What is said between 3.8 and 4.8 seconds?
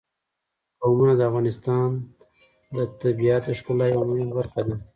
یوه مهمه برخه ده.